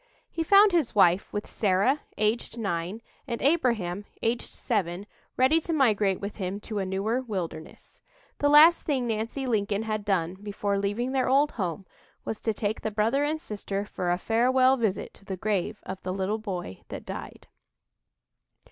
[0.31, 5.05] He found his wife, with Sarah, aged nine, and Abraham, aged seven,
[5.37, 8.01] ready to migrate with him to a newer wilderness.
[8.39, 11.85] The last thing Nancy Lincoln had done before leaving their old home
[12.25, 16.01] was to take the brother and sister for a farewell visit to the grave of
[16.01, 17.45] "the little boy that died."